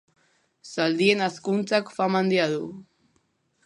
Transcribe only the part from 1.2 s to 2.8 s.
hazkuntzak fama handia du.